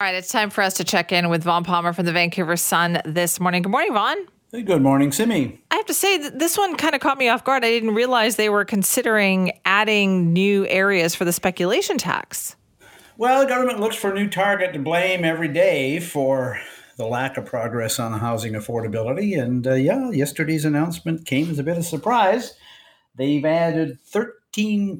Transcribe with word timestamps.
All 0.00 0.08
right, 0.08 0.16
it's 0.16 0.32
time 0.32 0.50
for 0.50 0.62
us 0.62 0.74
to 0.74 0.84
check 0.84 1.12
in 1.12 1.28
with 1.28 1.44
Vaughn 1.44 1.62
Palmer 1.62 1.92
from 1.92 2.04
the 2.04 2.12
Vancouver 2.12 2.56
Sun 2.56 3.00
this 3.04 3.38
morning. 3.38 3.62
Good 3.62 3.70
morning, 3.70 3.92
Vaughn. 3.92 4.16
Hey, 4.50 4.62
good 4.62 4.82
morning, 4.82 5.12
Simi. 5.12 5.60
I 5.70 5.76
have 5.76 5.86
to 5.86 5.94
say 5.94 6.18
that 6.18 6.40
this 6.40 6.58
one 6.58 6.74
kind 6.74 6.96
of 6.96 7.00
caught 7.00 7.16
me 7.16 7.28
off 7.28 7.44
guard. 7.44 7.64
I 7.64 7.68
didn't 7.68 7.94
realize 7.94 8.34
they 8.34 8.48
were 8.48 8.64
considering 8.64 9.52
adding 9.64 10.32
new 10.32 10.66
areas 10.66 11.14
for 11.14 11.24
the 11.24 11.32
speculation 11.32 11.96
tax. 11.96 12.56
Well, 13.18 13.42
the 13.42 13.46
government 13.46 13.78
looks 13.78 13.94
for 13.94 14.10
a 14.10 14.14
new 14.14 14.28
target 14.28 14.72
to 14.72 14.80
blame 14.80 15.24
every 15.24 15.46
day 15.46 16.00
for 16.00 16.58
the 16.96 17.06
lack 17.06 17.36
of 17.36 17.46
progress 17.46 18.00
on 18.00 18.18
housing 18.18 18.54
affordability. 18.54 19.40
And 19.40 19.64
uh, 19.64 19.74
yeah, 19.74 20.10
yesterday's 20.10 20.64
announcement 20.64 21.24
came 21.24 21.48
as 21.50 21.60
a 21.60 21.62
bit 21.62 21.76
of 21.76 21.84
a 21.84 21.84
surprise. 21.84 22.54
They've 23.14 23.44
added 23.44 24.00
13 24.00 24.32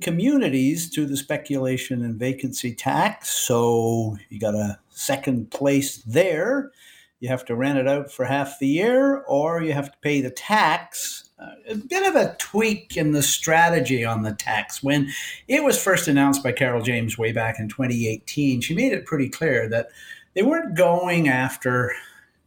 communities 0.00 0.90
to 0.90 1.06
the 1.06 1.16
speculation 1.16 2.04
and 2.04 2.16
vacancy 2.16 2.74
tax. 2.74 3.30
So 3.30 4.16
you 4.28 4.40
got 4.40 4.54
a 4.54 4.78
second 4.90 5.50
place 5.50 5.98
there. 5.98 6.72
You 7.20 7.28
have 7.28 7.44
to 7.46 7.54
rent 7.54 7.78
it 7.78 7.88
out 7.88 8.10
for 8.10 8.24
half 8.24 8.58
the 8.58 8.66
year, 8.66 9.22
or 9.28 9.62
you 9.62 9.72
have 9.72 9.90
to 9.92 9.98
pay 10.02 10.20
the 10.20 10.30
tax. 10.30 11.30
Uh, 11.38 11.52
a 11.70 11.74
bit 11.76 12.06
of 12.06 12.16
a 12.16 12.36
tweak 12.38 12.96
in 12.96 13.12
the 13.12 13.22
strategy 13.22 14.04
on 14.04 14.22
the 14.22 14.34
tax. 14.34 14.82
When 14.82 15.10
it 15.48 15.62
was 15.62 15.82
first 15.82 16.08
announced 16.08 16.42
by 16.42 16.52
Carole 16.52 16.82
James 16.82 17.16
way 17.16 17.32
back 17.32 17.58
in 17.58 17.68
2018, 17.68 18.60
she 18.60 18.74
made 18.74 18.92
it 18.92 19.06
pretty 19.06 19.28
clear 19.28 19.68
that 19.68 19.88
they 20.34 20.42
weren't 20.42 20.76
going 20.76 21.28
after 21.28 21.92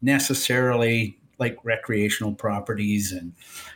necessarily 0.02 1.18
like 1.40 1.58
recreational 1.64 2.34
properties 2.34 3.12
and 3.12 3.34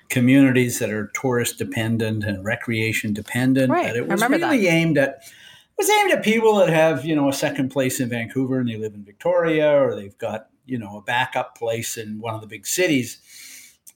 communities 0.10 0.80
that 0.80 0.90
are 0.90 1.12
tourist 1.14 1.58
dependent 1.58 2.24
and 2.24 2.44
recreation 2.44 3.14
dependent. 3.14 3.72
Right. 3.72 3.88
But 3.88 3.96
it 3.96 4.08
was 4.08 4.22
I 4.22 4.26
remember 4.26 4.48
really 4.48 4.66
that. 4.66 4.72
aimed 4.72 4.98
at 4.98 5.10
it 5.10 5.78
was 5.78 5.90
aimed 5.90 6.12
at 6.12 6.24
people 6.24 6.56
that 6.58 6.70
have, 6.70 7.06
you 7.06 7.16
know, 7.16 7.30
a 7.30 7.34
second 7.34 7.70
place 7.70 8.00
in 8.00 8.10
Vancouver 8.10 8.60
and 8.60 8.70
they 8.70 8.78
live 8.78 8.94
in 8.94 9.04
Victoria 9.04 9.82
or 9.82 9.96
they've 9.96 10.18
got, 10.18 10.48
you 10.66 10.78
know, 10.78 10.98
a 10.98 11.02
backup 11.02 11.58
place 11.58 11.98
in 11.98 12.20
one 12.20 12.36
of 12.36 12.42
the 12.42 12.48
big 12.48 12.68
cities. 12.68 13.22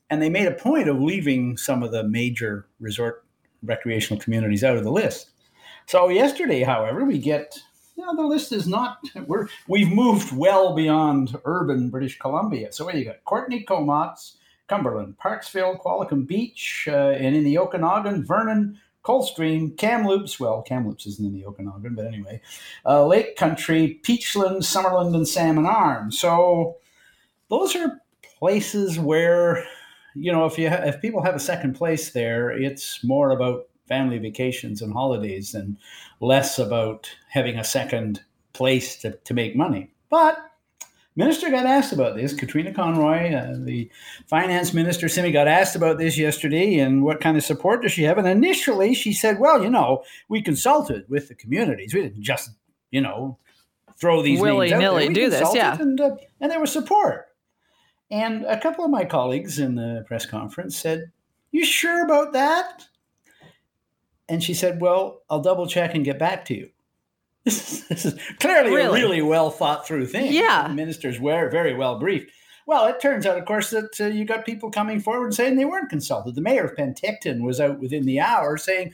And 0.10 0.22
they 0.22 0.30
made 0.30 0.48
a 0.48 0.52
point 0.52 0.88
of 0.88 1.00
leaving 1.00 1.58
some 1.58 1.84
of 1.84 1.92
the 1.92 2.04
major 2.04 2.68
resort 2.80 3.26
recreational 3.62 4.22
communities 4.22 4.64
out 4.64 4.78
of 4.78 4.84
the 4.84 4.92
list. 4.92 5.32
So 5.88 6.10
yesterday, 6.10 6.64
however, 6.64 7.04
we 7.04 7.18
get 7.18 7.58
know, 7.98 8.16
the 8.16 8.28
list 8.28 8.52
is 8.52 8.68
not 8.68 9.00
we're 9.28 9.48
we've 9.68 9.92
moved 9.92 10.36
well 10.36 10.76
beyond 10.76 11.38
urban 11.46 11.90
British 11.90 12.20
Columbia. 12.20 12.72
So 12.72 12.86
where 12.86 12.96
you 12.96 13.06
got? 13.06 13.24
Courtenay 13.26 13.64
Comox, 13.64 14.34
Cumberland, 14.68 15.16
Parksville, 15.24 15.82
Qualicum 15.82 16.28
Beach, 16.28 16.88
uh, 16.92 17.12
and 17.12 17.36
in 17.36 17.44
the 17.44 17.58
Okanagan, 17.58 18.26
Vernon, 18.26 18.80
Coldstream, 19.04 19.72
Kamloops. 19.78 20.40
Well, 20.40 20.62
Kamloops 20.62 21.06
isn't 21.06 21.26
in 21.26 21.34
the 21.34 21.46
Okanagan, 21.46 21.96
but 21.96 22.08
anyway, 22.08 22.42
uh, 22.86 23.06
Lake 23.06 23.36
Country, 23.36 24.00
Peachland, 24.04 24.64
Summerland, 24.64 25.16
and 25.16 25.28
Salmon 25.28 25.66
Arm. 25.66 26.12
So 26.12 26.78
those 27.50 27.76
are 27.76 28.02
places 28.40 29.00
where 29.00 29.66
you 30.16 30.32
know 30.32 30.46
if 30.46 30.58
you 30.58 30.70
ha- 30.70 30.84
if 30.84 31.02
people 31.02 31.24
have 31.24 31.36
a 31.36 31.40
second 31.40 31.74
place 31.74 32.12
there, 32.12 32.50
it's 32.50 33.04
more 33.04 33.32
about 33.32 33.68
family 33.88 34.18
vacations 34.18 34.82
and 34.82 34.94
holidays 34.94 35.54
and 35.54 35.78
less 36.20 36.60
about 36.60 37.10
having 37.30 37.58
a 37.58 37.64
second 37.64 38.22
place 38.54 38.98
to, 38.98 39.12
to 39.12 39.34
make 39.34 39.56
money. 39.56 39.92
But 40.10 40.38
minister 41.16 41.50
got 41.50 41.66
asked 41.66 41.94
about 41.94 42.16
this. 42.16 42.34
Katrine 42.34 42.74
Conroy, 42.74 43.34
uh, 43.34 43.56
the 43.60 43.90
finance 44.28 44.74
minister, 44.74 45.08
Simi, 45.08 45.32
got 45.32 45.48
asked 45.48 45.76
about 45.76 45.98
this 45.98 46.18
yesterday 46.18 46.80
and 46.80 47.04
what 47.04 47.22
kind 47.22 47.38
of 47.38 47.44
support 47.44 47.82
does 47.82 47.92
she 47.92 48.04
have? 48.04 48.18
And 48.18 48.28
initially 48.28 48.94
she 48.94 49.14
said, 49.14 49.40
well, 49.40 49.64
you 49.64 49.70
know, 49.70 50.04
we 50.30 50.42
consulted 50.42 51.06
with 51.10 51.28
the 51.28 51.36
communities. 51.36 51.94
We 51.94 52.02
didn't 52.02 52.22
just, 52.22 52.52
you 52.92 53.02
know, 53.02 53.38
throw 53.98 54.22
these 54.22 54.40
Willy 54.40 54.70
names 54.70 54.74
out 54.74 54.80
there. 54.80 54.92
nilly 54.92 55.14
do 55.14 55.30
this, 55.30 55.54
yeah. 55.54 55.78
And, 55.80 56.00
uh, 56.00 56.16
and 56.42 56.52
there 56.52 56.60
was 56.60 56.72
support. 56.72 57.28
And 58.12 58.46
a 58.46 58.60
couple 58.60 58.86
of 58.86 58.92
my 58.92 59.06
colleagues 59.06 59.58
in 59.60 59.76
the 59.76 60.04
press 60.08 60.26
conference 60.26 60.78
said, 60.78 61.12
you 61.52 61.66
sure 61.66 62.04
about 62.04 62.34
that? 62.34 62.86
And 64.28 64.44
she 64.44 64.54
said, 64.54 64.82
Well, 64.82 65.22
I'll 65.30 65.42
double 65.42 65.68
check 65.68 65.94
and 65.96 66.06
get 66.06 66.20
back 66.20 66.46
to 66.46 66.56
you. 66.56 66.70
This 67.46 68.06
is 68.06 68.20
clearly 68.40 68.72
Really? 68.72 69.02
a 69.02 69.04
really 69.04 69.22
well 69.22 69.52
thought 69.52 69.88
through 69.88 70.08
thing. 70.08 70.34
Yeah. 70.34 70.68
The 70.68 70.74
ministers 70.74 71.20
were 71.20 71.50
very 71.50 71.76
well 71.76 72.00
briefed. 72.00 72.32
Well, 72.68 72.88
it 72.88 73.00
turns 73.00 73.28
out, 73.28 73.38
of 73.38 73.46
course, 73.46 73.70
that 73.70 74.02
uh, 74.02 74.06
you 74.08 74.26
got 74.26 74.44
people 74.44 74.72
coming 74.72 75.00
forward 75.00 75.36
saying 75.36 75.56
they 75.56 75.66
weren't 75.66 75.92
consulted. 75.92 76.34
The 76.34 76.42
mayor 76.42 76.64
of 76.66 76.76
Penticton 76.76 77.42
was 77.42 77.60
out 77.60 77.80
within 77.80 78.06
the 78.08 78.20
hour 78.20 78.58
saying, 78.58 78.92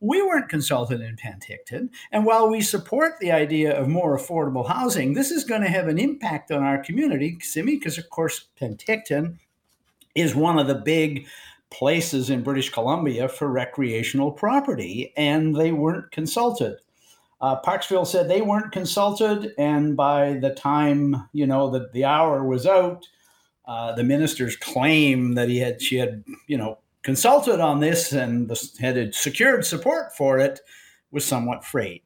we 0.00 0.22
weren't 0.22 0.48
consulted 0.48 1.02
in 1.02 1.16
Penticton. 1.16 1.90
And 2.10 2.24
while 2.24 2.48
we 2.48 2.62
support 2.62 3.18
the 3.20 3.30
idea 3.30 3.78
of 3.78 3.86
more 3.88 4.16
affordable 4.16 4.66
housing, 4.66 5.12
this 5.12 5.30
is 5.30 5.44
going 5.44 5.60
to 5.60 5.68
have 5.68 5.88
an 5.88 5.98
impact 5.98 6.50
on 6.50 6.62
our 6.62 6.82
community, 6.82 7.36
Simi, 7.40 7.76
because, 7.76 7.98
of 7.98 8.08
course, 8.08 8.46
Penticton 8.58 9.36
is 10.14 10.34
one 10.34 10.58
of 10.58 10.66
the 10.66 10.74
big 10.74 11.26
places 11.70 12.30
in 12.30 12.42
British 12.42 12.70
Columbia 12.70 13.28
for 13.28 13.50
recreational 13.50 14.32
property, 14.32 15.12
and 15.16 15.56
they 15.56 15.72
weren't 15.72 16.10
consulted. 16.10 16.76
Uh, 17.40 17.60
Parksville 17.62 18.06
said 18.06 18.28
they 18.28 18.42
weren't 18.42 18.72
consulted, 18.72 19.54
and 19.56 19.96
by 19.96 20.34
the 20.34 20.50
time 20.50 21.28
you 21.32 21.46
know 21.46 21.70
that 21.70 21.92
the 21.92 22.04
hour 22.04 22.44
was 22.44 22.66
out, 22.66 23.08
uh, 23.66 23.92
the 23.94 24.04
minister's 24.04 24.56
claim 24.56 25.34
that 25.34 25.48
he 25.48 25.58
had 25.58 25.80
she 25.80 25.96
had 25.96 26.24
you 26.46 26.58
know 26.58 26.78
consulted 27.02 27.60
on 27.60 27.80
this 27.80 28.12
and 28.12 28.48
the, 28.48 28.70
had 28.80 29.14
secured 29.14 29.64
support 29.64 30.14
for 30.14 30.38
it 30.38 30.60
was 31.10 31.24
somewhat 31.24 31.64
frayed. 31.64 32.02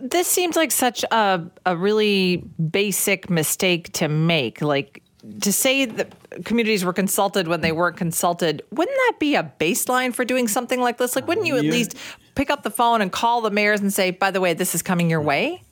This 0.00 0.26
seems 0.26 0.56
like 0.56 0.70
such 0.70 1.04
a, 1.10 1.42
a 1.66 1.76
really 1.76 2.44
basic 2.70 3.28
mistake 3.28 3.92
to 3.94 4.08
make. 4.08 4.62
Like 4.62 5.01
to 5.40 5.52
say 5.52 5.84
that 5.84 6.44
communities 6.44 6.84
were 6.84 6.92
consulted 6.92 7.46
when 7.46 7.60
they 7.60 7.72
weren't 7.72 7.96
consulted, 7.96 8.62
wouldn't 8.70 8.96
that 8.96 9.18
be 9.18 9.34
a 9.34 9.52
baseline 9.60 10.14
for 10.14 10.24
doing 10.24 10.48
something 10.48 10.80
like 10.80 10.98
this? 10.98 11.14
Like, 11.14 11.28
wouldn't 11.28 11.46
you 11.46 11.56
at 11.56 11.64
least 11.64 11.96
pick 12.34 12.50
up 12.50 12.62
the 12.62 12.70
phone 12.70 13.00
and 13.00 13.12
call 13.12 13.40
the 13.40 13.50
mayors 13.50 13.80
and 13.80 13.92
say, 13.92 14.10
by 14.10 14.30
the 14.30 14.40
way, 14.40 14.54
this 14.54 14.74
is 14.74 14.82
coming 14.82 15.08
your 15.08 15.20
way? 15.20 15.62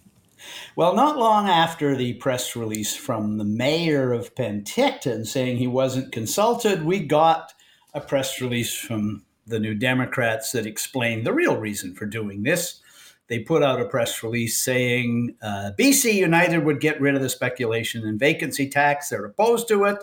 Well, 0.77 0.95
not 0.95 1.19
long 1.19 1.49
after 1.49 1.97
the 1.97 2.15
press 2.15 2.55
release 2.57 2.97
from 2.97 3.39
the 3.39 3.45
mayor 3.45 4.13
of 4.13 4.35
Penticton 4.35 5.27
saying 5.27 5.59
he 5.59 5.67
wasn't 5.67 6.13
consulted, 6.13 6.85
we 6.85 7.01
got 7.01 7.53
a 7.93 8.01
press 8.01 8.41
release 8.41 8.75
from 8.75 9.25
the 9.47 9.59
New 9.59 9.75
Democrats 9.75 10.53
that 10.53 10.67
explained 10.67 11.27
the 11.27 11.33
real 11.33 11.57
reason 11.57 11.95
for 11.95 12.07
doing 12.07 12.45
this. 12.45 12.81
They 13.31 13.39
put 13.39 13.63
out 13.63 13.81
a 13.81 13.85
press 13.85 14.25
release 14.25 14.59
saying 14.59 15.37
uh, 15.41 15.71
BC 15.79 16.15
United 16.15 16.65
would 16.65 16.81
get 16.81 17.01
rid 17.01 17.15
of 17.15 17.23
the 17.23 17.29
speculation 17.29 18.05
and 18.05 18.19
vacancy 18.19 18.69
tax. 18.69 19.09
They're 19.09 19.25
opposed 19.25 19.69
to 19.69 19.85
it. 19.85 19.99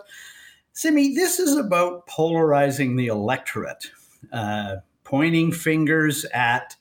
Simi, 0.71 1.13
this 1.13 1.37
is 1.37 1.57
about 1.57 2.07
polarizing 2.07 2.95
the 2.95 3.07
electorate, 3.07 3.91
uh, 4.31 4.77
pointing 5.03 5.51
fingers 5.51 6.23
at 6.33 6.77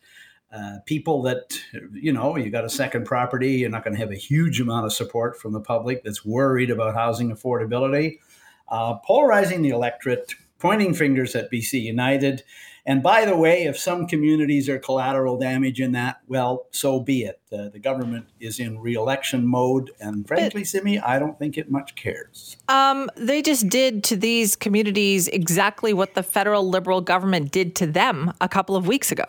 uh, 0.53 0.77
people 0.87 1.21
that, 1.23 1.59
you 1.93 2.12
know, 2.12 2.37
you 2.37 2.49
got 2.49 2.65
a 2.65 2.71
second 2.71 3.07
property, 3.07 3.55
you're 3.55 3.69
not 3.69 3.83
going 3.83 3.95
to 3.95 4.01
have 4.01 4.13
a 4.13 4.17
huge 4.17 4.61
amount 4.61 4.87
of 4.87 4.93
support 4.93 5.37
from 5.37 5.53
the 5.53 5.61
public 5.61 6.05
that's 6.05 6.25
worried 6.25 6.71
about 6.71 6.95
housing 6.95 7.34
affordability, 7.34 8.21
uh, 8.69 8.95
polarizing 9.05 9.63
the 9.63 9.71
electorate, 9.71 10.33
pointing 10.61 10.95
fingers 10.95 11.34
at 11.34 11.51
BC 11.51 11.83
United. 11.83 12.45
And 12.89 13.03
by 13.03 13.25
the 13.25 13.37
way, 13.37 13.65
if 13.65 13.77
some 13.77 14.07
communities 14.07 14.69
are 14.69 14.79
collateral 14.79 15.37
damage 15.37 15.81
in 15.81 15.91
that, 15.93 16.21
well, 16.29 16.69
so 16.71 17.01
be 17.01 17.25
it. 17.25 17.41
Uh, 17.53 17.69
the 17.69 17.81
government 17.81 18.27
is 18.39 18.61
in 18.61 18.79
re-election 18.79 19.45
mode, 19.45 19.91
and 19.99 20.27
frankly, 20.27 20.63
Simi, 20.63 21.01
I 21.01 21.19
don't 21.19 21.37
think 21.37 21.59
it 21.59 21.69
much 21.69 21.97
cares. 21.97 22.57
Um, 22.69 23.11
they 23.17 23.43
just 23.43 23.69
did 23.69 24.05
to 24.05 24.17
these 24.17 24.55
communities 24.55 25.27
exactly 25.29 25.93
what 25.93 26.15
the 26.15 26.23
federal 26.23 26.69
liberal 26.69 27.01
government 27.01 27.51
did 27.51 27.75
to 27.77 27.87
them 27.89 28.33
a 28.41 28.49
couple 28.49 28.77
of 28.77 28.87
weeks 28.87 29.11
ago. 29.11 29.25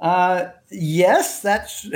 Uh, 0.00 0.46
yes, 0.70 1.40
that's. 1.42 1.86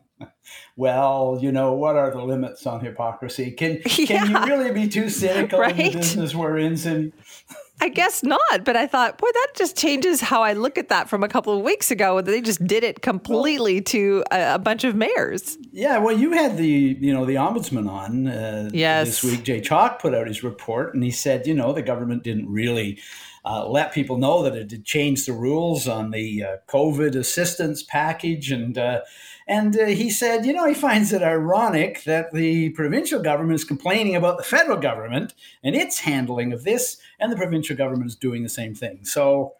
well, 0.76 1.38
you 1.40 1.50
know, 1.50 1.72
what 1.72 1.96
are 1.96 2.10
the 2.10 2.22
limits 2.22 2.66
on 2.66 2.84
hypocrisy? 2.84 3.52
Can 3.52 3.80
can 3.82 4.06
Yeah. 4.30 4.44
you 4.44 4.52
really 4.52 4.72
be 4.72 4.86
too 4.86 5.08
cynical 5.08 5.62
in 5.62 5.76
the 5.76 5.90
business 5.92 6.34
we're 6.34 6.58
in? 6.58 6.76
Sim? 6.76 7.12
I 7.82 7.88
guess 7.88 8.22
not, 8.22 8.64
but 8.64 8.76
I 8.76 8.86
thought, 8.86 9.16
boy, 9.18 9.28
that 9.32 9.48
just 9.56 9.76
changes 9.76 10.20
how 10.20 10.42
I 10.42 10.52
look 10.52 10.76
at 10.76 10.88
that 10.90 11.08
from 11.08 11.22
a 11.22 11.28
couple 11.28 11.56
of 11.56 11.62
weeks 11.64 11.90
ago. 11.90 12.20
They 12.20 12.40
just 12.42 12.64
did 12.66 12.84
it 12.84 13.00
completely 13.02 13.80
to 13.82 14.22
a, 14.30 14.54
a 14.54 14.58
bunch 14.58 14.84
of 14.84 14.94
mayors. 14.94 15.56
Yeah, 15.72 15.98
well, 15.98 16.16
you 16.16 16.32
had 16.32 16.56
the 16.58 16.66
you 17.00 17.12
know 17.12 17.24
the 17.24 17.36
ombudsman 17.36 17.88
on 17.88 18.26
uh, 18.26 18.70
Yes. 18.72 19.06
this 19.06 19.24
week. 19.24 19.44
Jay 19.44 19.60
Chalke 19.60 19.98
put 19.98 20.14
out 20.14 20.26
his 20.26 20.42
report, 20.42 20.94
and 20.94 21.02
he 21.02 21.10
said, 21.10 21.46
you 21.46 21.54
know, 21.54 21.72
the 21.72 21.82
government 21.82 22.22
didn't 22.22 22.50
really 22.50 22.98
uh, 23.44 23.66
let 23.66 23.92
people 23.92 24.18
know 24.18 24.42
that 24.42 24.54
it 24.54 24.70
had 24.70 24.84
changed 24.84 25.26
the 25.26 25.32
rules 25.32 25.88
on 25.88 26.10
the 26.10 26.44
uh, 26.44 26.56
COVID 26.68 27.14
assistance 27.14 27.82
package, 27.82 28.50
and 28.50 28.76
uh, 28.76 29.00
and 29.48 29.78
uh, 29.78 29.86
he 29.86 30.10
said, 30.10 30.44
you 30.44 30.52
know, 30.52 30.66
he 30.66 30.74
finds 30.74 31.12
it 31.12 31.22
ironic 31.22 32.04
that 32.04 32.32
the 32.32 32.70
provincial 32.70 33.22
government 33.22 33.54
is 33.54 33.64
complaining 33.64 34.14
about 34.14 34.36
the 34.36 34.44
federal 34.44 34.78
government 34.78 35.34
and 35.64 35.74
its 35.74 36.00
handling 36.00 36.52
of 36.52 36.64
this, 36.64 36.98
and 37.18 37.32
the 37.32 37.36
provincial 37.36 37.76
government 37.76 38.08
is 38.08 38.16
doing 38.16 38.42
the 38.42 38.48
same 38.48 38.74
thing. 38.74 39.04
So. 39.04 39.54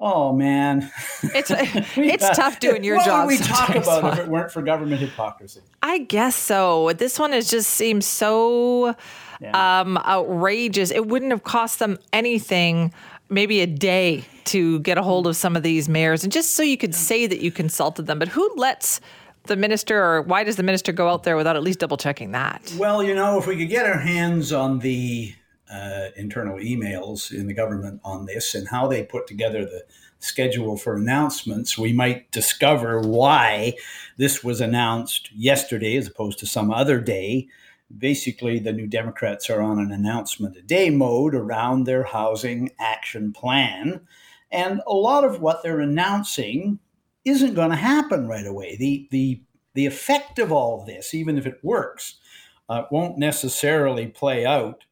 Oh 0.00 0.32
man, 0.32 0.90
it's 1.22 1.50
it's 1.96 2.28
tough 2.36 2.58
doing 2.58 2.82
your 2.82 2.96
what 2.96 3.06
job. 3.06 3.18
What 3.20 3.26
would 3.28 3.40
we 3.40 3.46
talk 3.46 3.70
about 3.70 4.12
if 4.12 4.24
it 4.24 4.28
weren't 4.28 4.50
for 4.50 4.60
government 4.60 5.00
hypocrisy? 5.00 5.60
I 5.82 5.98
guess 5.98 6.34
so. 6.34 6.92
This 6.94 7.16
one 7.16 7.32
is 7.32 7.48
just 7.48 7.70
seems 7.70 8.04
so 8.04 8.96
yeah. 9.44 9.80
um, 9.80 9.98
outrageous. 9.98 10.90
It 10.90 11.06
wouldn't 11.06 11.30
have 11.30 11.44
cost 11.44 11.78
them 11.78 11.98
anything, 12.12 12.92
maybe 13.28 13.60
a 13.60 13.66
day, 13.66 14.24
to 14.46 14.80
get 14.80 14.98
a 14.98 15.02
hold 15.02 15.26
of 15.26 15.36
some 15.36 15.56
of 15.56 15.62
these 15.62 15.88
mayors, 15.88 16.24
and 16.24 16.32
just 16.32 16.54
so 16.54 16.62
you 16.62 16.76
could 16.76 16.90
yeah. 16.90 16.98
say 16.98 17.26
that 17.26 17.40
you 17.40 17.50
consulted 17.50 18.06
them. 18.06 18.18
But 18.18 18.28
who 18.28 18.50
lets 18.56 19.00
the 19.44 19.56
minister, 19.56 20.02
or 20.02 20.22
why 20.22 20.44
does 20.44 20.56
the 20.56 20.62
minister 20.62 20.92
go 20.92 21.08
out 21.08 21.24
there 21.24 21.36
without 21.36 21.56
at 21.56 21.62
least 21.62 21.78
double 21.78 21.96
checking 21.96 22.32
that? 22.32 22.72
Well, 22.78 23.02
you 23.02 23.14
know, 23.14 23.38
if 23.38 23.46
we 23.46 23.56
could 23.56 23.68
get 23.68 23.86
our 23.86 23.98
hands 23.98 24.52
on 24.52 24.78
the 24.78 25.34
uh, 25.70 26.08
internal 26.16 26.58
emails 26.58 27.32
in 27.32 27.46
the 27.46 27.54
government 27.54 28.00
on 28.04 28.26
this 28.26 28.54
and 28.54 28.68
how 28.68 28.86
they 28.86 29.02
put 29.02 29.26
together 29.26 29.64
the 29.64 29.84
schedule 30.18 30.76
for 30.76 30.96
announcements, 30.96 31.76
we 31.76 31.92
might 31.92 32.30
discover 32.30 33.00
why 33.00 33.74
this 34.16 34.42
was 34.42 34.60
announced 34.60 35.30
yesterday 35.32 35.96
as 35.96 36.06
opposed 36.06 36.38
to 36.38 36.46
some 36.46 36.70
other 36.70 37.00
day. 37.00 37.48
Basically, 37.96 38.58
the 38.58 38.72
New 38.72 38.86
Democrats 38.86 39.50
are 39.50 39.62
on 39.62 39.78
an 39.78 39.92
announcement 39.92 40.56
a 40.56 40.62
day 40.62 40.90
mode 40.90 41.34
around 41.34 41.84
their 41.84 42.04
housing 42.04 42.70
action 42.80 43.32
plan. 43.32 44.00
And 44.50 44.80
a 44.86 44.94
lot 44.94 45.24
of 45.24 45.40
what 45.40 45.62
they're 45.62 45.80
announcing 45.80 46.78
isn't 47.24 47.54
going 47.54 47.70
to 47.70 47.76
happen 47.76 48.28
right 48.28 48.46
away. 48.46 48.76
The, 48.76 49.08
the, 49.10 49.42
the 49.74 49.86
effect 49.86 50.38
of 50.38 50.52
all 50.52 50.84
this, 50.84 51.14
even 51.14 51.38
if 51.38 51.46
it 51.46 51.58
works, 51.62 52.16
uh, 52.68 52.84
won't 52.90 53.18
necessarily 53.18 54.06
play 54.06 54.46
out 54.46 54.84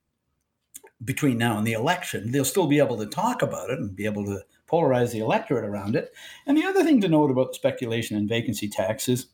between 1.04 1.38
now 1.38 1.58
and 1.58 1.66
the 1.66 1.72
election. 1.72 2.30
They'll 2.30 2.44
still 2.44 2.66
be 2.66 2.78
able 2.78 2.98
to 2.98 3.06
talk 3.06 3.42
about 3.42 3.70
it 3.70 3.78
and 3.78 3.94
be 3.94 4.04
able 4.04 4.24
to 4.26 4.42
polarize 4.70 5.12
the 5.12 5.18
electorate 5.18 5.64
around 5.64 5.96
it. 5.96 6.12
And 6.46 6.56
the 6.56 6.64
other 6.64 6.84
thing 6.84 7.00
to 7.00 7.08
note 7.08 7.30
about 7.30 7.48
the 7.48 7.54
speculation 7.54 8.16
and 8.16 8.28
vacancy 8.28 8.68
tax 8.68 9.08
is 9.08 9.26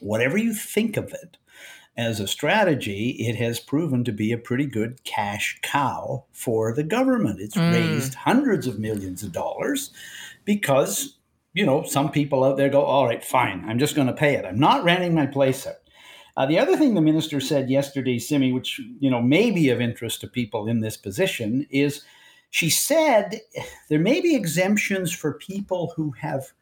whatever 0.00 0.36
you 0.36 0.54
think 0.54 0.96
of 0.96 1.12
it 1.12 1.36
as 1.96 2.18
a 2.18 2.26
strategy, 2.26 3.10
it 3.20 3.36
has 3.36 3.60
proven 3.60 4.04
to 4.04 4.12
be 4.12 4.32
a 4.32 4.38
pretty 4.38 4.66
good 4.66 5.02
cash 5.04 5.58
cow 5.62 6.24
for 6.32 6.72
the 6.72 6.82
government. 6.82 7.40
It's 7.40 7.56
mm. 7.56 7.72
raised 7.72 8.14
hundreds 8.14 8.66
of 8.66 8.78
millions 8.78 9.22
of 9.22 9.32
dollars 9.32 9.92
because, 10.44 11.18
you 11.52 11.64
know, 11.64 11.84
some 11.84 12.10
people 12.10 12.42
out 12.42 12.56
there 12.56 12.68
go, 12.68 12.82
all 12.82 13.06
right, 13.06 13.22
fine, 13.22 13.64
I'm 13.68 13.78
just 13.78 13.94
going 13.94 14.08
to 14.08 14.12
pay 14.12 14.34
it. 14.34 14.44
I'm 14.44 14.58
not 14.58 14.84
renting 14.84 15.14
my 15.14 15.26
place 15.26 15.66
out. 15.66 15.76
Uh, 16.36 16.46
the 16.46 16.58
other 16.58 16.76
thing 16.76 16.94
the 16.94 17.00
minister 17.00 17.38
said 17.38 17.70
yesterday, 17.70 18.18
Simi, 18.18 18.52
which 18.52 18.80
you 18.98 19.08
know 19.08 19.22
may 19.22 19.52
be 19.52 19.70
of 19.70 19.80
interest 19.80 20.20
to 20.20 20.26
people 20.26 20.66
in 20.66 20.80
this 20.80 20.96
position, 20.96 21.64
is 21.70 22.02
she 22.50 22.68
said 22.70 23.40
there 23.88 24.00
may 24.00 24.20
be 24.20 24.34
exemptions 24.34 25.12
for 25.12 25.34
people 25.34 25.92
who 25.96 26.12
have 26.20 26.52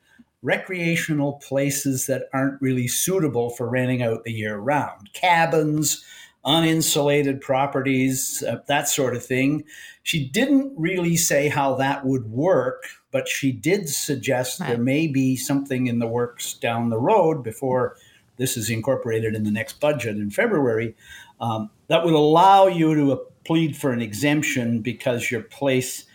recreational 0.43 1.35
places 1.35 2.07
that 2.07 2.29
aren't 2.33 2.61
really 2.61 2.89
suitable 2.89 3.51
for 3.51 3.69
renting 3.69 4.03
out 4.03 4.25
the 4.25 4.33
year 4.33 4.59
round, 4.59 5.13
cabins, 5.13 6.05
uninsulated 6.45 7.41
properties, 7.41 8.43
uh, 8.49 8.59
that 8.67 8.89
sort 8.89 9.15
of 9.15 9.25
thing. 9.25 9.65
She 10.03 10.29
didn't 10.29 10.73
really 10.77 11.17
say 11.17 11.49
how 11.49 11.77
that 11.77 12.05
would 12.05 12.31
work, 12.31 12.85
but 13.13 13.29
she 13.29 13.53
did 13.53 13.89
suggest 13.89 14.59
there 14.59 14.79
may 14.79 15.07
be 15.07 15.37
something 15.37 15.87
in 15.87 16.01
the 16.01 16.09
works 16.09 16.55
down 16.55 16.91
the 16.91 16.99
road 16.99 17.45
before 17.45 17.97
this 18.37 18.57
is 18.57 18.71
incorporated 18.71 19.37
in 19.37 19.45
the 19.45 19.51
next 19.51 19.79
budget 19.79 20.17
in 20.17 20.31
February, 20.31 20.97
um, 21.41 21.71
that 21.87 22.05
would 22.05 22.15
allow 22.15 22.67
you 22.67 22.95
to 22.95 23.13
uh, 23.13 23.17
plead 23.45 23.77
for 23.77 23.93
an 23.93 24.03
exemption 24.03 24.81
because 24.81 25.31
your 25.31 25.43
place 25.43 26.07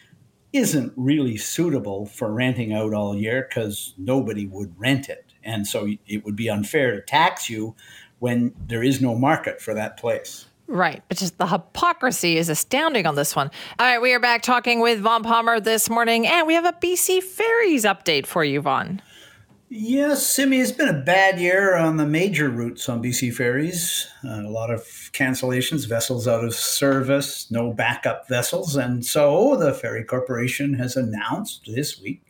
isn't 0.54 0.94
really 0.96 1.38
suitable 1.38 2.06
for 2.06 2.32
renting 2.32 2.74
out 2.74 2.94
all 2.94 3.16
year 3.16 3.48
because 3.48 3.94
nobody 3.98 4.46
would 4.48 4.74
rent 4.80 5.10
it. 5.10 5.26
And 5.44 5.68
so 5.68 5.88
it 6.08 6.26
would 6.26 6.36
be 6.36 6.50
unfair 6.50 6.92
to 6.96 7.02
tax 7.02 7.50
you 7.50 7.76
when 8.20 8.54
there 8.68 8.84
is 8.84 9.02
no 9.02 9.16
market 9.16 9.62
for 9.62 9.74
that 9.74 9.98
place. 9.98 10.46
Right. 10.68 11.02
But 11.08 11.18
just 11.18 11.38
the 11.38 11.48
hypocrisy 11.48 12.38
is 12.38 12.50
astounding 12.50 13.06
on 13.06 13.16
this 13.16 13.36
one. 13.36 13.50
All 13.80 13.86
right. 13.86 14.02
We 14.02 14.14
are 14.14 14.20
back 14.20 14.42
talking 14.42 14.82
with 14.82 15.00
Vaughn 15.00 15.24
Palmer 15.24 15.62
this 15.62 15.90
morning, 15.90 16.28
and 16.28 16.46
we 16.46 16.56
have 16.56 16.66
a 16.66 16.74
BC 16.74 17.24
Ferries 17.24 17.86
update 17.86 18.26
for 18.26 18.44
you, 18.44 18.60
Vaughn. 18.60 19.02
Yes, 19.70 20.26
Simi, 20.26 20.62
it's 20.62 20.72
been 20.72 20.88
a 20.88 21.02
bad 21.02 21.42
year 21.42 21.76
on 21.76 21.98
the 21.98 22.06
major 22.06 22.50
routes 22.50 22.88
on 22.88 23.04
BC 23.04 23.34
ferries. 23.34 24.08
Uh, 24.24 24.44
a 24.44 24.50
lot 24.50 24.72
of 24.72 24.82
cancellations, 25.12 25.90
vessels 25.90 26.26
out 26.26 26.46
of 26.46 26.56
service, 26.56 27.52
no 27.52 27.74
backup 27.74 28.30
vessels. 28.30 28.78
And 28.78 29.06
so 29.06 29.58
the 29.58 29.74
Ferry 29.74 30.06
Corporation 30.06 30.74
has 30.76 30.96
announced 30.96 31.70
this 31.74 32.00
week 32.02 32.24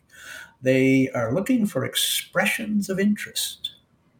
they 0.62 1.08
are 1.14 1.32
looking 1.32 1.66
for 1.66 1.84
expressions 1.84 2.88
of 2.90 2.98
interest 2.98 3.76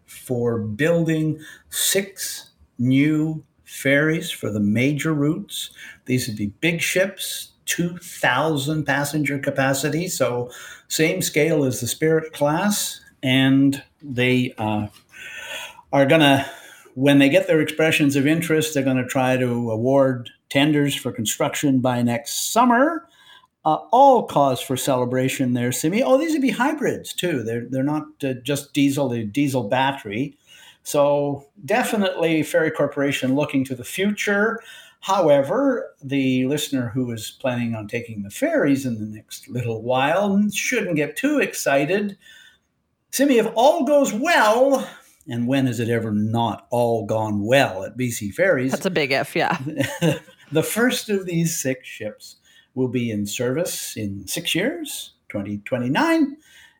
for 0.06 0.58
building 0.60 1.40
six 1.70 2.50
new 2.78 3.44
ferries 3.64 4.30
for 4.30 4.48
the 4.50 4.60
major 4.60 5.12
routes. 5.12 5.70
These 6.04 6.28
would 6.28 6.36
be 6.36 6.52
big 6.60 6.80
ships, 6.80 7.50
2,000 7.66 8.84
passenger 8.84 9.38
capacity. 9.40 10.06
So, 10.06 10.50
same 10.86 11.20
scale 11.20 11.64
as 11.64 11.80
the 11.80 11.88
Spirit 11.88 12.32
class 12.32 13.00
and 13.22 13.82
they 14.02 14.54
uh, 14.58 14.86
are 15.92 16.06
going 16.06 16.20
to, 16.20 16.46
when 16.94 17.18
they 17.18 17.28
get 17.28 17.46
their 17.46 17.60
expressions 17.60 18.16
of 18.16 18.26
interest, 18.26 18.74
they're 18.74 18.82
going 18.82 18.96
to 18.96 19.06
try 19.06 19.36
to 19.36 19.70
award 19.70 20.30
tenders 20.50 20.94
for 20.94 21.12
construction 21.12 21.80
by 21.80 22.02
next 22.02 22.52
summer. 22.52 23.06
Uh, 23.64 23.78
all 23.90 24.22
cause 24.22 24.60
for 24.60 24.76
celebration 24.76 25.52
there, 25.52 25.72
Simi. 25.72 26.02
Oh, 26.02 26.16
these 26.16 26.32
would 26.32 26.42
be 26.42 26.50
hybrids 26.50 27.12
too. 27.12 27.42
They're 27.42 27.66
they're 27.68 27.82
not 27.82 28.06
uh, 28.24 28.34
just 28.42 28.72
diesel; 28.72 29.08
they're 29.08 29.24
diesel 29.24 29.64
battery. 29.64 30.38
So 30.84 31.44
definitely, 31.66 32.42
Ferry 32.44 32.70
Corporation 32.70 33.34
looking 33.34 33.64
to 33.64 33.74
the 33.74 33.84
future. 33.84 34.62
However, 35.00 35.94
the 36.02 36.46
listener 36.46 36.88
who 36.88 37.10
is 37.12 37.36
planning 37.40 37.74
on 37.74 37.88
taking 37.88 38.22
the 38.22 38.30
ferries 38.30 38.86
in 38.86 38.98
the 38.98 39.16
next 39.16 39.48
little 39.48 39.82
while 39.82 40.42
shouldn't 40.50 40.96
get 40.96 41.16
too 41.16 41.38
excited 41.38 42.16
Simi, 43.18 43.38
if 43.38 43.48
all 43.56 43.82
goes 43.82 44.12
well, 44.12 44.88
and 45.28 45.48
when 45.48 45.66
has 45.66 45.80
it 45.80 45.88
ever 45.88 46.12
not 46.12 46.68
all 46.70 47.04
gone 47.04 47.44
well 47.44 47.82
at 47.82 47.96
BC 47.96 48.32
Ferries? 48.32 48.70
That's 48.70 48.86
a 48.86 48.90
big 48.90 49.10
if, 49.10 49.34
yeah. 49.34 49.58
the 50.52 50.62
first 50.62 51.10
of 51.10 51.26
these 51.26 51.60
six 51.60 51.88
ships 51.88 52.36
will 52.76 52.86
be 52.86 53.10
in 53.10 53.26
service 53.26 53.96
in 53.96 54.28
six 54.28 54.54
years, 54.54 55.14
2029. 55.30 56.36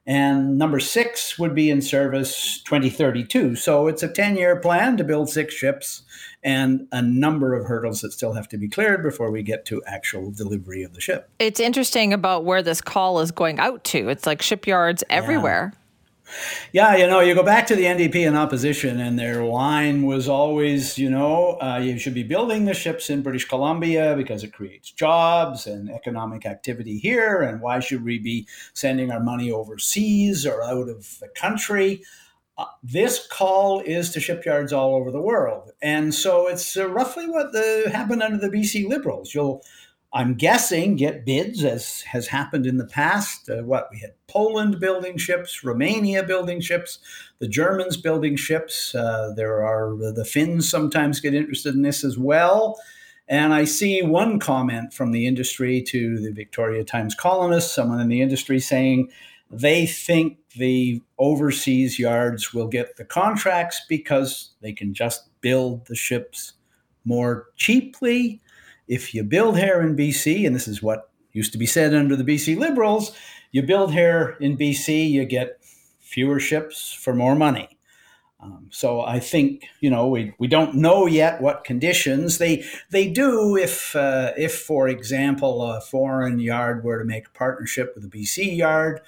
And 0.07 0.57
number 0.57 0.79
six 0.79 1.41
would 1.41 1.57
be 1.57 1.71
in 1.71 1.83
service 1.83 2.63
2032. 2.63 3.57
So 3.57 3.89
it's 3.89 4.05
a 4.05 4.09
10 4.09 4.37
year 4.37 4.61
plan 4.61 4.97
to 4.99 5.03
build 5.03 5.29
six 5.29 5.53
ships 5.53 6.03
and 6.45 6.87
a 6.93 7.03
number 7.03 7.53
of 7.55 7.67
hurdles 7.67 8.01
that 8.03 8.13
still 8.13 8.35
have 8.35 8.47
to 8.51 8.59
be 8.59 8.69
cleared 8.69 9.03
before 9.03 9.33
we 9.33 9.43
get 9.43 9.65
to 9.65 9.83
actual 9.89 10.31
delivery 10.31 10.85
of 10.85 10.95
the 10.95 11.01
ship. 11.01 11.31
It's 11.41 11.59
interesting 11.59 12.13
about 12.13 12.45
where 12.45 12.63
this 12.63 12.81
call 12.81 13.19
is 13.19 13.33
going 13.33 13.59
out 13.59 13.83
to. 13.87 14.09
It's 14.09 14.25
like 14.25 14.41
shipyards 14.41 15.03
everywhere. 15.11 15.73
Yeah. 15.75 15.79
Yeah, 16.73 16.97
you 16.97 17.07
know, 17.07 17.21
you 17.21 17.35
go 17.35 17.43
back 17.43 17.67
to 17.69 17.77
the 17.77 17.85
NDP 17.85 18.27
in 18.27 18.37
opposition, 18.37 19.01
and 19.01 19.19
their 19.19 19.45
line 19.45 20.03
was 20.03 20.29
always, 20.29 20.99
you 20.99 21.11
know, 21.11 21.59
uh, 21.61 21.81
you 21.83 21.99
should 21.99 22.15
be 22.15 22.23
building 22.23 22.65
the 22.65 22.75
ships 22.75 23.11
in 23.11 23.23
British 23.23 23.47
Columbia 23.47 24.15
because 24.17 24.45
it 24.45 24.53
creates 24.53 24.91
jobs 24.91 25.67
and 25.67 25.91
economic 25.91 26.47
activity 26.47 26.99
here. 26.99 27.43
And 27.43 27.61
why 27.61 27.81
should 27.81 28.05
we 28.05 28.19
be 28.19 28.47
sending 28.75 29.11
our 29.11 29.21
money 29.21 29.51
overseas 29.51 30.47
or 30.47 30.63
out 30.63 30.89
of 30.89 31.19
the 31.21 31.29
country? 31.29 32.03
Uh, 32.59 32.67
this 32.83 33.27
call 33.29 33.81
is 33.81 34.11
to 34.11 34.21
shipyards 34.21 34.73
all 34.73 34.97
over 34.97 35.13
the 35.13 35.21
world. 35.21 35.71
And 35.81 36.13
so 36.13 36.49
it's 36.49 36.77
uh, 36.77 36.89
roughly 36.89 37.29
what 37.29 37.53
the, 37.53 37.89
happened 37.93 38.23
under 38.23 38.37
the 38.37 38.55
BC 38.55 38.89
Liberals. 38.89 39.33
You'll 39.33 39.63
I'm 40.13 40.35
guessing 40.35 40.97
get 40.97 41.27
bids 41.27 41.65
as 41.65 42.01
has 42.03 42.29
happened 42.29 42.67
in 42.67 42.79
the 42.79 42.87
past. 42.87 43.51
Uh, 43.51 43.63
what 43.63 43.89
we 43.93 43.99
had 43.99 44.15
Poland 44.27 44.81
building 44.81 45.19
ships, 45.19 45.63
Romania 45.63 46.23
building 46.23 46.61
ships, 46.61 46.99
the 47.41 47.49
Germans 47.49 47.99
building 47.99 48.37
ships. 48.37 48.95
Uh, 48.95 49.33
there 49.37 49.63
are 49.63 49.95
the 50.13 50.25
Finns 50.25 50.69
sometimes 50.69 51.21
get 51.21 51.35
interested 51.35 51.75
in 51.75 51.83
this 51.83 52.05
as 52.05 52.17
well. 52.17 52.79
And 53.29 53.53
I 53.53 53.65
see 53.65 54.01
one 54.01 54.39
comment 54.39 54.95
from 54.95 55.13
the 55.13 55.27
industry 55.27 55.83
to 55.83 56.19
the 56.19 56.33
Victoria 56.33 56.85
Times 56.85 57.15
Colonist, 57.15 57.75
someone 57.75 58.01
in 58.01 58.09
the 58.09 58.23
industry 58.23 58.59
saying 58.59 59.11
they 59.51 59.85
think 59.85 60.39
the 60.57 61.03
overseas 61.19 61.99
yards 61.99 62.55
will 62.55 62.69
get 62.69 62.97
the 62.97 63.05
contracts 63.05 63.83
because 63.87 64.53
they 64.63 64.73
can 64.73 64.95
just 64.95 65.29
build 65.43 65.87
the 65.87 65.95
ships 65.95 66.55
more 67.05 67.47
cheaply 67.57 68.41
if 68.89 69.15
you 69.15 69.23
build 69.23 69.59
here 69.59 69.81
in 69.81 69.97
BC, 69.97 70.47
and 70.47 70.57
this 70.57 70.67
is 70.67 70.83
what 70.83 71.11
used 71.33 71.53
to 71.53 71.59
be 71.59 71.67
said 71.67 71.95
under 71.95 72.17
the 72.17 72.25
BC 72.25 72.59
Liberals, 72.59 73.13
you 73.53 73.63
build 73.63 73.93
here 73.93 74.37
in 74.41 74.57
BC, 74.57 75.09
you 75.11 75.25
get 75.25 75.59
fewer 76.01 76.41
ships 76.41 76.93
for 76.93 77.15
more 77.15 77.35
money. 77.35 77.79
Um, 78.41 78.69
so 78.71 79.01
I 79.01 79.19
think 79.19 79.65
you 79.81 79.91
know 79.91 80.07
we, 80.07 80.33
we 80.39 80.47
don't 80.47 80.77
know 80.77 81.07
yet 81.07 81.41
what 81.41 81.65
conditions 81.65 82.39
they 82.39 82.65
they 82.91 83.09
do 83.09 83.57
if 83.57 83.97
uh, 83.97 84.33
if 84.37 84.55
for 84.55 84.87
example 84.89 85.63
a 85.63 85.81
foreign 85.81 86.39
yard 86.39 86.85
were 86.85 87.01
to 87.01 87.05
make 87.05 87.27
a 87.27 87.39
partnership 87.39 87.93
with 87.95 88.05
a 88.05 88.09
BC 88.09 88.57
yard 88.57 89.01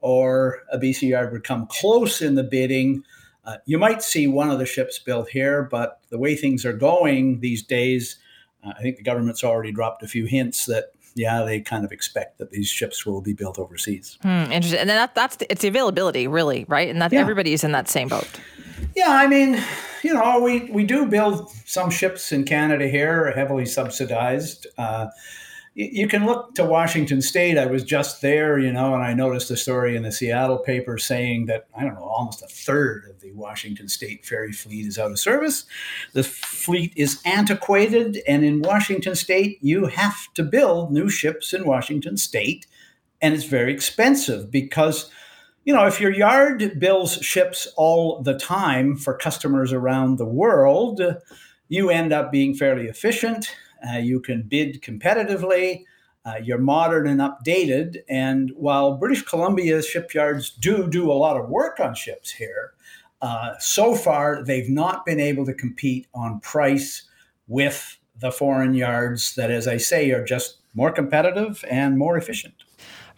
or 0.00 0.62
a 0.72 0.78
BC 0.78 1.10
yard 1.10 1.32
would 1.32 1.44
come 1.44 1.66
close 1.66 2.22
in 2.22 2.34
the 2.34 2.44
bidding. 2.44 3.04
Uh, 3.44 3.56
you 3.66 3.78
might 3.78 4.02
see 4.02 4.26
one 4.26 4.50
of 4.50 4.58
the 4.58 4.66
ships 4.66 4.98
built 4.98 5.28
here, 5.28 5.62
but 5.62 6.00
the 6.10 6.18
way 6.18 6.34
things 6.34 6.64
are 6.64 6.72
going 6.72 7.40
these 7.40 7.62
days, 7.62 8.16
uh, 8.64 8.72
I 8.76 8.82
think 8.82 8.96
the 8.96 9.02
government's 9.02 9.44
already 9.44 9.72
dropped 9.72 10.02
a 10.02 10.08
few 10.08 10.24
hints 10.26 10.66
that 10.66 10.92
yeah, 11.14 11.42
they 11.42 11.60
kind 11.60 11.84
of 11.84 11.92
expect 11.92 12.38
that 12.38 12.50
these 12.50 12.68
ships 12.68 13.04
will 13.04 13.20
be 13.20 13.32
built 13.32 13.58
overseas. 13.58 14.18
Hmm, 14.22 14.52
interesting. 14.52 14.78
And 14.78 14.88
then 14.88 14.96
that, 14.96 15.14
that's 15.14 15.36
the, 15.36 15.50
it's 15.50 15.62
the 15.62 15.68
availability, 15.68 16.28
really, 16.28 16.64
right? 16.68 16.88
And 16.88 17.02
that 17.02 17.12
yeah. 17.12 17.20
everybody 17.20 17.52
is 17.52 17.64
in 17.64 17.72
that 17.72 17.88
same 17.88 18.08
boat. 18.08 18.28
Yeah, 18.94 19.10
I 19.10 19.26
mean, 19.26 19.60
you 20.02 20.14
know, 20.14 20.40
we 20.40 20.70
we 20.70 20.84
do 20.84 21.06
build 21.06 21.50
some 21.64 21.90
ships 21.90 22.32
in 22.32 22.44
Canada 22.44 22.86
here, 22.88 23.32
heavily 23.32 23.66
subsidized. 23.66 24.66
Uh, 24.76 25.08
you 25.74 26.08
can 26.08 26.26
look 26.26 26.54
to 26.56 26.64
Washington 26.64 27.22
State. 27.22 27.56
I 27.56 27.66
was 27.66 27.84
just 27.84 28.20
there, 28.20 28.58
you 28.58 28.72
know, 28.72 28.94
and 28.94 29.02
I 29.02 29.14
noticed 29.14 29.50
a 29.50 29.56
story 29.56 29.94
in 29.94 30.02
the 30.02 30.10
Seattle 30.10 30.58
paper 30.58 30.98
saying 30.98 31.46
that, 31.46 31.68
I 31.76 31.84
don't 31.84 31.94
know, 31.94 32.02
almost 32.02 32.42
a 32.42 32.48
third 32.48 33.04
of 33.08 33.20
the 33.20 33.30
Washington 33.32 33.88
State 33.88 34.26
ferry 34.26 34.52
fleet 34.52 34.86
is 34.86 34.98
out 34.98 35.12
of 35.12 35.18
service. 35.18 35.66
The 36.14 36.24
fleet 36.24 36.92
is 36.96 37.20
antiquated, 37.24 38.20
and 38.26 38.44
in 38.44 38.62
Washington 38.62 39.14
State, 39.14 39.58
you 39.60 39.86
have 39.86 40.16
to 40.34 40.42
build 40.42 40.92
new 40.92 41.08
ships 41.08 41.52
in 41.52 41.64
Washington 41.64 42.16
State, 42.16 42.66
and 43.22 43.34
it's 43.34 43.44
very 43.44 43.72
expensive 43.72 44.50
because. 44.50 45.10
You 45.64 45.74
know, 45.74 45.86
if 45.86 46.00
your 46.00 46.12
yard 46.12 46.78
builds 46.78 47.16
ships 47.22 47.68
all 47.76 48.22
the 48.22 48.38
time 48.38 48.96
for 48.96 49.12
customers 49.12 49.70
around 49.70 50.16
the 50.16 50.24
world, 50.24 51.02
you 51.68 51.90
end 51.90 52.10
up 52.10 52.32
being 52.32 52.54
fairly 52.54 52.86
efficient 52.86 53.54
uh, 53.88 53.98
you 53.98 54.20
can 54.20 54.42
bid 54.42 54.82
competitively. 54.82 55.84
Uh, 56.24 56.34
you're 56.42 56.58
modern 56.58 57.06
and 57.06 57.20
updated. 57.20 57.98
And 58.08 58.50
while 58.56 58.96
British 58.96 59.22
Columbia 59.22 59.82
shipyards 59.82 60.50
do 60.50 60.88
do 60.88 61.10
a 61.10 61.14
lot 61.14 61.36
of 61.36 61.48
work 61.48 61.80
on 61.80 61.94
ships 61.94 62.30
here, 62.30 62.74
uh, 63.22 63.54
so 63.58 63.94
far 63.94 64.42
they've 64.42 64.68
not 64.68 65.06
been 65.06 65.20
able 65.20 65.46
to 65.46 65.54
compete 65.54 66.06
on 66.14 66.40
price 66.40 67.04
with 67.46 67.96
the 68.20 68.30
foreign 68.30 68.74
yards 68.74 69.34
that, 69.36 69.50
as 69.50 69.66
I 69.66 69.76
say, 69.76 70.10
are 70.10 70.24
just 70.24 70.58
more 70.74 70.92
competitive 70.92 71.64
and 71.70 71.98
more 71.98 72.16
efficient. 72.16 72.54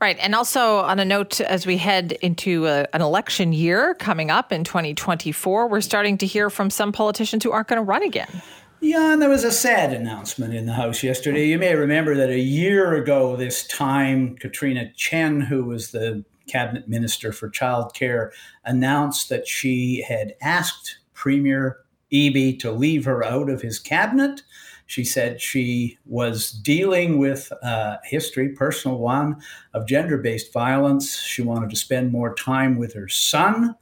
Right. 0.00 0.17
And 0.19 0.35
also, 0.35 0.79
on 0.79 0.99
a 0.99 1.05
note, 1.05 1.43
as 1.43 1.67
we 1.67 1.76
head 1.76 2.12
into 2.23 2.67
a, 2.67 2.87
an 2.95 3.02
election 3.02 3.52
year 3.52 3.95
coming 3.95 4.31
up 4.31 4.50
in 4.50 4.64
2024, 4.64 5.69
we're 5.69 5.83
starting 5.83 6.17
to 6.19 6.26
hear 6.26 6.49
from 6.49 6.71
some 6.71 6.90
politicians 6.90 7.45
who 7.45 7.52
aren't 7.52 7.69
going 7.69 7.79
to 7.79 7.83
run 7.83 8.02
again. 8.02 8.43
Yeah, 8.82 9.12
and 9.12 9.20
there 9.20 9.28
was 9.28 9.44
a 9.44 9.52
sad 9.52 9.92
announcement 9.92 10.54
in 10.54 10.64
the 10.64 10.72
House 10.72 11.02
yesterday. 11.02 11.46
You 11.46 11.58
may 11.58 11.75
remember 11.75 12.14
that 12.14 12.30
a 12.30 12.38
year 12.38 12.94
ago, 12.94 13.37
this 13.37 13.66
time, 13.66 14.37
Katrina 14.37 14.90
Chen, 14.96 15.42
who 15.42 15.64
was 15.64 15.90
the 15.90 16.25
cabinet 16.49 16.88
minister 16.88 17.30
for 17.30 17.50
childcare, 17.50 18.30
announced 18.64 19.28
that 19.28 19.46
she 19.46 20.02
had 20.08 20.34
asked 20.40 20.99
Premier 21.12 21.80
Eby 22.10 22.58
to 22.60 22.72
leave 22.72 23.04
her 23.04 23.22
out 23.22 23.50
of 23.50 23.60
his 23.60 23.78
cabinet. 23.78 24.42
She 24.87 25.04
said 25.04 25.42
she 25.42 25.99
was 26.06 26.50
dealing 26.50 27.18
with 27.18 27.52
a 27.62 27.99
history, 28.04 28.49
personal 28.49 28.96
one, 28.96 29.42
of 29.75 29.87
gender 29.87 30.16
based 30.16 30.54
violence. 30.54 31.18
She 31.18 31.42
wanted 31.42 31.68
to 31.68 31.76
spend 31.76 32.12
more 32.12 32.34
time 32.34 32.78
with 32.78 32.94
her 32.94 33.08
son, 33.08 33.76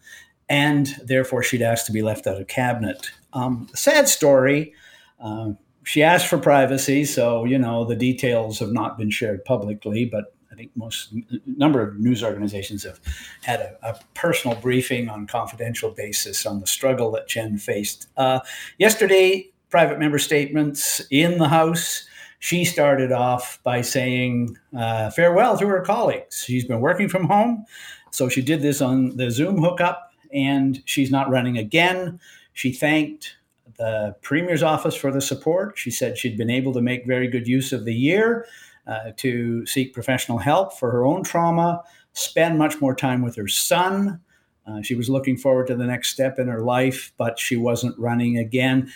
and 0.49 0.89
therefore 1.05 1.45
she'd 1.45 1.63
asked 1.63 1.87
to 1.87 1.93
be 1.93 2.03
left 2.03 2.27
out 2.27 2.41
of 2.41 2.49
cabinet. 2.49 3.13
Um, 3.33 3.69
sad 3.77 4.09
story. 4.09 4.75
Um, 5.21 5.59
she 5.85 6.03
asked 6.03 6.27
for 6.27 6.39
privacy, 6.39 7.05
so 7.05 7.45
you 7.45 7.59
know 7.59 7.85
the 7.85 7.97
details 7.97 8.59
have 8.59 8.73
not 8.73 8.99
been 8.99 9.11
shared 9.11 9.45
publicly. 9.45 10.05
But 10.05 10.35
I 10.53 10.55
think 10.55 10.71
most 10.77 11.15
number 11.47 11.81
of 11.81 11.99
news 11.99 12.23
organizations 12.23 12.85
have 12.85 13.01
had 13.43 13.61
a, 13.61 13.77
a 13.83 14.01
personal 14.15 14.61
briefing 14.61 15.09
on 15.09 15.27
confidential 15.27 15.91
basis 15.91 16.45
on 16.45 16.61
the 16.61 16.67
struggle 16.67 17.11
that 17.13 17.27
Chen 17.27 17.57
faced. 17.57 18.09
Uh, 18.17 18.41
yesterday, 18.79 19.51
private 19.71 19.99
member 19.99 20.19
statements 20.19 21.01
in 21.11 21.39
the 21.39 21.49
House. 21.49 22.07
She 22.41 22.65
started 22.65 23.11
off 23.11 23.59
by 23.65 23.81
saying 23.81 24.57
uh, 24.77 25.11
farewell 25.11 25.57
to 25.59 25.67
her 25.67 25.81
colleagues. 25.81 26.45
She's 26.45 26.65
been 26.65 26.81
working 26.81 27.09
from 27.09 27.25
home, 27.25 27.65
so 28.11 28.29
she 28.29 28.43
did 28.43 28.63
this 28.63 28.81
on 28.81 29.17
the 29.17 29.31
Zoom 29.31 29.59
hookup, 29.59 30.13
and 30.33 30.83
she's 30.85 31.11
not 31.11 31.31
running 31.31 31.59
again. 31.59 32.21
She 32.53 32.73
thanked 32.73 33.38
the 33.79 34.17
Premier's 34.23 34.63
office 34.63 34.95
for 34.95 35.11
the 35.11 35.21
support. 35.21 35.79
She 35.79 35.91
said 35.91 36.19
she'd 36.19 36.37
been 36.37 36.51
able 36.51 36.73
to 36.75 36.81
make 36.81 37.07
very 37.07 37.29
good 37.29 37.47
use 37.47 37.73
of 37.73 37.85
the 37.85 37.95
year 37.95 38.47
uh, 38.87 39.13
to 39.19 39.65
seek 39.67 39.95
professional 39.95 40.39
help 40.39 40.73
for 40.73 40.91
her 40.91 41.05
own 41.05 41.23
trauma, 41.23 41.83
spend 42.13 42.59
much 42.59 42.81
more 42.81 42.95
time 42.95 43.23
with 43.23 43.37
her 43.37 43.49
son. 43.49 44.21
Uh, 44.67 44.83
she 44.83 44.95
was 44.95 45.09
looking 45.09 45.37
forward 45.37 45.69
to 45.69 45.77
the 45.77 45.87
next 45.87 46.09
step 46.09 46.39
in 46.39 46.49
her 46.49 46.63
life, 46.63 47.13
but 47.17 47.39
she 47.39 47.57
wasn't 47.57 47.99
running 47.99 48.37
again. 48.37 48.91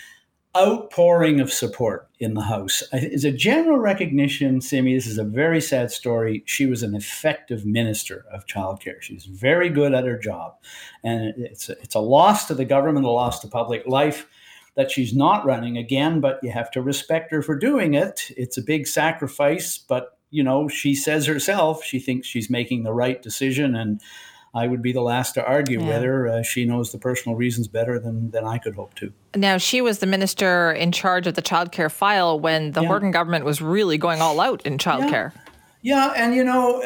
Outpouring 0.54 1.40
of 1.40 1.50
support 1.50 2.08
in 2.18 2.34
the 2.34 2.42
House. 2.42 2.82
As 2.92 3.24
a 3.24 3.32
general 3.32 3.78
recognition, 3.78 4.60
Simi, 4.60 4.94
this 4.94 5.06
is 5.06 5.16
a 5.16 5.24
very 5.24 5.62
sad 5.62 5.90
story. 5.90 6.42
She 6.44 6.66
was 6.66 6.82
an 6.82 6.94
effective 6.94 7.64
minister 7.64 8.26
of 8.30 8.44
childcare. 8.44 9.00
She's 9.00 9.24
very 9.24 9.70
good 9.70 9.94
at 9.94 10.04
her 10.04 10.18
job. 10.18 10.56
And 11.02 11.32
it's 11.38 11.70
it's 11.70 11.94
a 11.94 12.00
loss 12.00 12.46
to 12.48 12.54
the 12.54 12.66
government, 12.66 13.06
a 13.06 13.10
loss 13.10 13.40
to 13.40 13.48
public 13.48 13.86
life 13.86 14.26
that 14.76 14.90
she's 14.90 15.14
not 15.14 15.44
running 15.44 15.76
again, 15.76 16.20
but 16.20 16.38
you 16.42 16.50
have 16.50 16.70
to 16.70 16.82
respect 16.82 17.30
her 17.30 17.42
for 17.42 17.56
doing 17.56 17.94
it. 17.94 18.30
It's 18.36 18.56
a 18.56 18.62
big 18.62 18.86
sacrifice, 18.86 19.78
but 19.78 20.16
you 20.30 20.42
know, 20.42 20.66
she 20.66 20.94
says 20.94 21.26
herself 21.26 21.84
she 21.84 21.98
thinks 21.98 22.26
she's 22.26 22.48
making 22.48 22.84
the 22.84 22.92
right 22.92 23.20
decision 23.20 23.74
and 23.74 24.00
I 24.54 24.66
would 24.66 24.82
be 24.82 24.92
the 24.92 25.00
last 25.00 25.32
to 25.32 25.44
argue 25.44 25.80
yeah. 25.80 25.88
whether 25.88 26.28
uh, 26.28 26.42
she 26.42 26.64
knows 26.64 26.92
the 26.92 26.98
personal 26.98 27.36
reasons 27.36 27.68
better 27.68 27.98
than, 27.98 28.30
than 28.32 28.44
I 28.44 28.58
could 28.58 28.74
hope 28.74 28.94
to. 28.96 29.12
Now, 29.34 29.56
she 29.56 29.80
was 29.80 30.00
the 30.00 30.06
minister 30.06 30.72
in 30.72 30.92
charge 30.92 31.26
of 31.26 31.34
the 31.34 31.42
childcare 31.42 31.90
file 31.90 32.38
when 32.38 32.72
the 32.72 32.82
yeah. 32.82 32.88
Horgan 32.88 33.12
government 33.12 33.46
was 33.46 33.62
really 33.62 33.96
going 33.96 34.20
all 34.20 34.40
out 34.40 34.60
in 34.66 34.76
childcare. 34.76 35.32
Yeah. 35.80 36.08
yeah 36.08 36.12
and 36.16 36.34
you 36.34 36.44
know, 36.44 36.82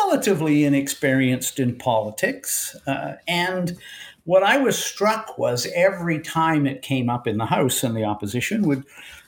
relatively 0.00 0.64
inexperienced 0.64 1.60
in 1.60 1.76
politics. 1.76 2.74
Uh, 2.86 3.14
and 3.28 3.76
what 4.24 4.42
I 4.42 4.58
was 4.58 4.78
struck 4.78 5.36
was 5.38 5.66
every 5.74 6.20
time 6.20 6.66
it 6.66 6.82
came 6.82 7.10
up 7.10 7.26
in 7.26 7.38
the 7.38 7.46
House 7.46 7.82
and 7.82 7.96
the 7.96 8.04
opposition 8.04 8.62
would, 8.68 8.84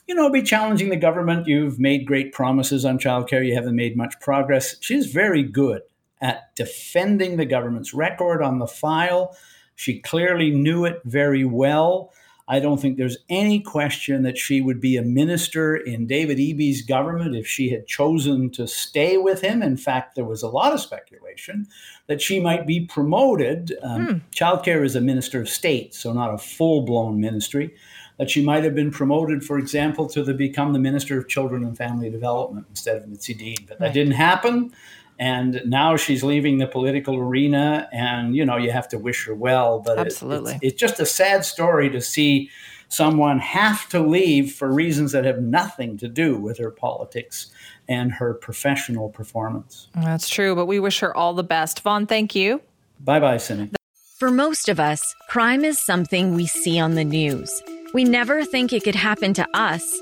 you 0.06 0.14
know, 0.14 0.30
be 0.30 0.42
challenging 0.42 0.90
the 0.90 0.96
government. 0.96 1.46
You've 1.46 1.78
made 1.78 2.06
great 2.06 2.32
promises 2.32 2.84
on 2.84 2.98
childcare, 2.98 3.46
you 3.46 3.54
haven't 3.54 3.76
made 3.76 3.96
much 3.96 4.14
progress. 4.20 4.76
She's 4.80 5.06
very 5.06 5.42
good 5.42 5.82
at 6.20 6.54
defending 6.54 7.36
the 7.36 7.44
government's 7.44 7.92
record 7.92 8.42
on 8.42 8.58
the 8.58 8.66
file. 8.66 9.36
She 9.74 10.00
clearly 10.00 10.50
knew 10.50 10.84
it 10.84 11.00
very 11.04 11.44
well. 11.44 12.12
I 12.46 12.60
don't 12.60 12.78
think 12.78 12.98
there's 12.98 13.16
any 13.30 13.60
question 13.60 14.22
that 14.24 14.36
she 14.36 14.60
would 14.60 14.78
be 14.78 14.98
a 14.98 15.02
minister 15.02 15.76
in 15.76 16.06
David 16.06 16.38
Eby's 16.38 16.82
government 16.82 17.34
if 17.34 17.46
she 17.46 17.70
had 17.70 17.86
chosen 17.86 18.50
to 18.50 18.66
stay 18.66 19.16
with 19.16 19.40
him. 19.40 19.62
In 19.62 19.78
fact, 19.78 20.14
there 20.14 20.26
was 20.26 20.42
a 20.42 20.48
lot 20.48 20.72
of 20.72 20.80
speculation 20.80 21.66
that 22.06 22.20
she 22.20 22.40
might 22.40 22.66
be 22.66 22.80
promoted. 22.80 23.72
Um, 23.82 24.06
hmm. 24.06 24.18
Childcare 24.30 24.84
is 24.84 24.94
a 24.94 25.00
minister 25.00 25.40
of 25.40 25.48
state, 25.48 25.94
so 25.94 26.12
not 26.12 26.34
a 26.34 26.38
full 26.38 26.82
blown 26.82 27.18
ministry. 27.18 27.74
That 28.18 28.30
she 28.30 28.44
might 28.44 28.62
have 28.62 28.76
been 28.76 28.92
promoted, 28.92 29.42
for 29.42 29.58
example, 29.58 30.08
to 30.10 30.22
the, 30.22 30.34
become 30.34 30.72
the 30.72 30.78
Minister 30.78 31.18
of 31.18 31.26
Children 31.26 31.64
and 31.64 31.76
Family 31.76 32.10
Development 32.10 32.64
instead 32.70 32.96
of 32.96 33.08
Mitzi 33.08 33.34
Dean. 33.34 33.56
But 33.66 33.80
that 33.80 33.92
didn't 33.92 34.12
happen 34.12 34.72
and 35.18 35.62
now 35.64 35.96
she's 35.96 36.24
leaving 36.24 36.58
the 36.58 36.66
political 36.66 37.16
arena 37.16 37.88
and 37.92 38.34
you 38.34 38.44
know 38.44 38.56
you 38.56 38.70
have 38.70 38.88
to 38.88 38.98
wish 38.98 39.26
her 39.26 39.34
well 39.34 39.80
but 39.80 39.98
absolutely 39.98 40.52
it, 40.52 40.56
it's, 40.56 40.72
it's, 40.72 40.80
just 40.80 41.00
a 41.00 41.06
sad 41.06 41.44
story 41.44 41.88
to 41.90 42.00
see 42.00 42.50
someone 42.88 43.38
have 43.38 43.88
to 43.88 44.00
leave 44.00 44.52
for 44.52 44.72
reasons 44.72 45.12
that 45.12 45.24
have 45.24 45.40
nothing 45.40 45.96
to 45.98 46.08
do 46.08 46.36
with 46.36 46.58
her 46.58 46.70
politics 46.70 47.50
and 47.88 48.12
her 48.12 48.34
professional 48.34 49.08
performance. 49.08 49.88
That's 49.94 50.28
true 50.28 50.54
but 50.54 50.66
we 50.66 50.80
wish 50.80 51.00
her 51.00 51.16
all 51.16 51.34
the 51.34 51.44
best. 51.44 51.80
Vaughn 51.80 52.06
thank 52.06 52.34
you. 52.34 52.60
Bye 53.00 53.20
bye 53.20 53.36
cindy. 53.36 53.70
For 54.18 54.30
most 54.30 54.68
of 54.68 54.80
us 54.80 55.14
crime 55.28 55.64
is 55.64 55.78
something 55.78 56.34
we 56.34 56.46
see 56.46 56.78
on 56.78 56.94
the 56.94 57.04
news. 57.04 57.62
We 57.92 58.04
never 58.04 58.44
think 58.44 58.72
it 58.72 58.82
could 58.82 58.96
happen 58.96 59.34
to 59.34 59.46
us 59.54 60.00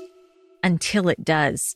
until 0.63 1.09
it 1.09 1.23
does 1.23 1.75